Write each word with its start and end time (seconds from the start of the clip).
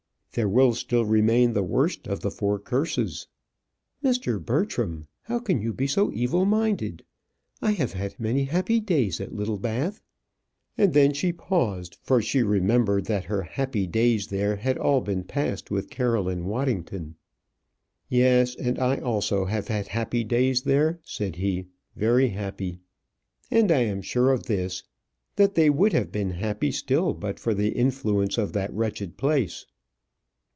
"There 0.33 0.47
will 0.47 0.73
still 0.75 1.03
remain 1.03 1.51
the 1.51 1.61
worst 1.61 2.07
of 2.07 2.21
the 2.21 2.31
four 2.31 2.57
curses." 2.57 3.27
"Mr. 4.01 4.41
Bertram, 4.41 5.09
how 5.23 5.39
can 5.39 5.59
you 5.59 5.73
be 5.73 5.87
so 5.87 6.09
evil 6.13 6.45
minded? 6.45 7.03
I 7.61 7.71
have 7.73 7.91
had 7.91 8.17
many 8.17 8.45
happy 8.45 8.79
days 8.79 9.19
at 9.19 9.33
Littlebath." 9.35 10.01
And 10.77 10.93
then 10.93 11.11
she 11.13 11.33
paused, 11.33 11.97
for 12.01 12.21
she 12.21 12.43
remembered 12.43 13.07
that 13.07 13.25
her 13.25 13.41
happy 13.41 13.85
days 13.87 14.27
there 14.27 14.55
had 14.55 14.77
all 14.77 15.01
been 15.01 15.25
passed 15.25 15.69
with 15.69 15.89
Caroline 15.89 16.45
Waddington. 16.45 17.15
"Yes, 18.07 18.55
and 18.55 18.79
I 18.79 18.99
also 18.99 19.43
have 19.43 19.67
had 19.67 19.89
happy 19.89 20.23
days 20.23 20.61
there," 20.61 21.01
said 21.03 21.35
he; 21.35 21.65
"very 21.97 22.29
happy. 22.29 22.79
And 23.51 23.69
I 23.69 23.81
am 23.81 24.01
sure 24.01 24.31
of 24.31 24.43
this 24.43 24.83
that 25.35 25.55
they 25.55 25.69
would 25.69 25.91
have 25.91 26.09
been 26.09 26.29
happy 26.31 26.71
still 26.71 27.13
but 27.13 27.37
for 27.37 27.53
the 27.53 27.73
influence 27.73 28.37
of 28.37 28.53
that 28.53 28.73
wretched 28.73 29.17
place." 29.17 29.65